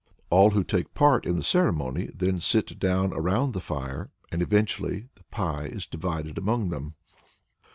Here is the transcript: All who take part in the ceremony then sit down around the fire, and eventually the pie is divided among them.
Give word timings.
All 0.31 0.49
who 0.49 0.63
take 0.63 0.95
part 0.95 1.27
in 1.27 1.35
the 1.35 1.43
ceremony 1.43 2.09
then 2.15 2.39
sit 2.39 2.79
down 2.79 3.13
around 3.13 3.53
the 3.53 3.61
fire, 3.61 4.09
and 4.31 4.41
eventually 4.41 5.09
the 5.13 5.23
pie 5.25 5.65
is 5.65 5.85
divided 5.85 6.39
among 6.39 6.69
them. 6.69 6.95